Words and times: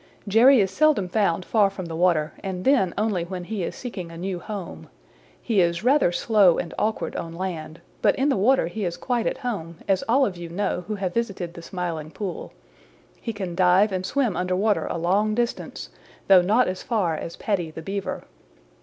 "Jerry 0.27 0.59
is 0.61 0.71
seldom 0.71 1.07
found 1.07 1.45
far 1.45 1.69
from 1.69 1.85
the 1.85 1.95
water 1.95 2.33
and 2.43 2.65
then 2.65 2.91
only 2.97 3.23
when 3.23 3.43
he 3.43 3.61
is 3.61 3.75
seeking 3.75 4.09
a 4.09 4.17
new 4.17 4.39
home. 4.39 4.89
He 5.39 5.61
is 5.61 5.83
rather 5.83 6.11
slow 6.11 6.57
and 6.57 6.73
awkward 6.79 7.15
on 7.15 7.35
land; 7.35 7.81
but 8.01 8.15
in 8.15 8.29
the 8.29 8.35
water 8.35 8.65
he 8.65 8.83
is 8.83 8.97
quite 8.97 9.27
at 9.27 9.37
home, 9.37 9.77
as 9.87 10.03
all 10.09 10.25
of 10.25 10.37
you 10.37 10.49
know 10.49 10.85
who 10.87 10.95
have 10.95 11.13
visited 11.13 11.53
the 11.53 11.61
Smiling 11.61 12.09
Pool. 12.09 12.51
He 13.21 13.31
can 13.31 13.53
dive 13.53 13.91
and 13.91 14.03
swim 14.03 14.35
under 14.35 14.55
water 14.55 14.87
a 14.89 14.97
long 14.97 15.35
distance, 15.35 15.89
though 16.27 16.41
not 16.41 16.67
as 16.67 16.81
far 16.81 17.13
as 17.15 17.35
Paddy 17.35 17.69
the 17.69 17.83
Beaver." 17.83 18.23